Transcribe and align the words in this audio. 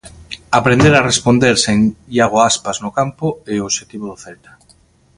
Aprender 0.59 0.93
a 0.95 1.05
responder 1.11 1.55
sen 1.65 1.79
Iago 2.17 2.37
Aspas 2.51 2.77
no 2.83 2.91
campo 2.99 3.27
é 3.53 3.55
o 3.59 3.65
obxectivo 3.69 4.05
do 4.07 4.17
Celta. 4.23 4.51